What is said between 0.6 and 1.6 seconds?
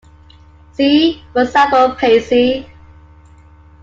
See, for